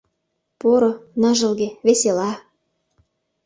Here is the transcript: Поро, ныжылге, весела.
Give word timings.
Поро, 0.59 0.91
ныжылге, 1.21 1.69
весела. 1.85 2.31